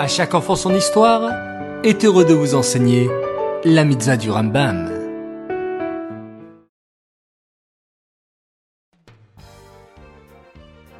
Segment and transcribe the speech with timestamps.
[0.00, 1.30] À chaque enfant son histoire
[1.84, 3.10] est heureux de vous enseigner
[3.64, 4.90] la mitzvah du Rambam.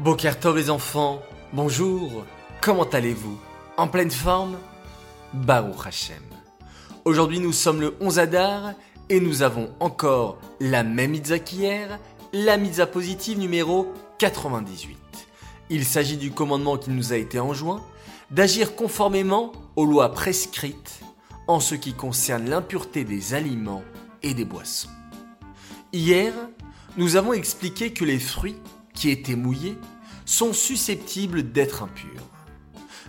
[0.00, 1.22] Bokertov les enfants,
[1.54, 2.26] bonjour,
[2.60, 3.38] comment allez-vous?
[3.78, 4.58] En pleine forme?
[5.32, 6.22] Baruch Hashem.
[7.06, 8.74] Aujourd'hui nous sommes le 11 Adar
[9.08, 11.98] et nous avons encore la même mitzvah qu'hier,
[12.34, 15.29] la mitzvah positive numéro 98.
[15.72, 17.80] Il s'agit du commandement qui nous a été enjoint
[18.32, 21.00] d'agir conformément aux lois prescrites
[21.46, 23.84] en ce qui concerne l'impureté des aliments
[24.24, 24.90] et des boissons.
[25.92, 26.32] Hier,
[26.96, 28.56] nous avons expliqué que les fruits
[28.94, 29.78] qui étaient mouillés
[30.24, 32.26] sont susceptibles d'être impurs.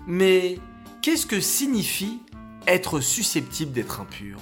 [0.05, 0.59] Mais
[1.01, 2.19] qu'est-ce que signifie
[2.67, 4.37] être susceptible d'être impur?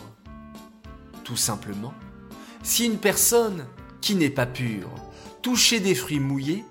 [1.23, 1.93] Tout simplement,
[2.63, 3.65] si une personne
[4.01, 4.89] qui n'est pas pure
[5.41, 6.65] touchait des fruits mouillés,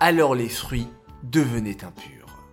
[0.00, 0.88] alors les fruits
[1.22, 2.44] devenaient impurs.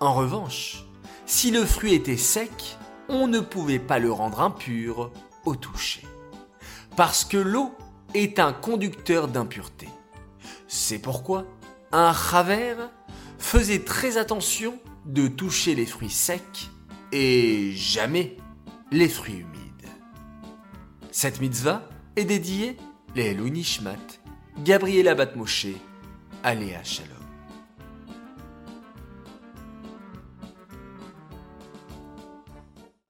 [0.00, 0.84] En revanche,
[1.26, 2.76] si le fruit était sec,
[3.08, 5.10] on ne pouvait pas le rendre impur
[5.44, 6.06] au toucher.
[6.96, 7.74] Parce que l'eau
[8.14, 9.88] est un conducteur d'impureté.
[10.68, 11.46] C'est pourquoi
[11.92, 12.76] un chaver
[13.38, 16.70] faisait très attention de toucher les fruits secs
[17.12, 18.36] et jamais
[18.92, 19.88] les fruits humides.
[21.10, 22.76] Cette mitzvah est dédiée
[23.16, 23.96] les Nishmat,
[24.62, 25.66] Gabriela Batmoshe,
[26.42, 27.19] Aléa Shalom.